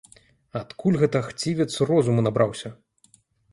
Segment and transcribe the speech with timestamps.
[0.61, 2.75] Адкуль гэта хцівец розуму набраўся?